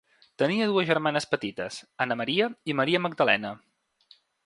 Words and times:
Tenia 0.43 0.69
dues 0.71 0.87
germanes 0.91 1.27
petites, 1.35 1.79
Anna 2.07 2.19
Maria 2.25 2.51
i 2.73 2.79
Maria 2.83 3.07
Magdalena. 3.07 3.57